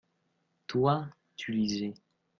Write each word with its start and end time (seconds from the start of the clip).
toi, 0.65 1.07
tu 1.35 1.51
lisais. 1.51 1.93